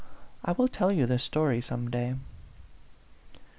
[0.43, 2.15] I will tell you the story some day."